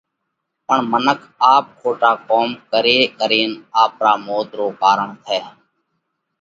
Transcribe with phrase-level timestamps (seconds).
[0.67, 1.19] پڻ منک
[1.53, 3.51] آپ کوٽا ڪوم ڪري ڪرينَ
[3.83, 5.43] آپرا موت رو ڪارڻ ٿئه۔